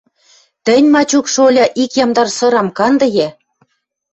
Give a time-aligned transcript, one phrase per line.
[0.65, 3.27] Тӹнь, Мачук шольы, ик ямдар сырам канды йӓ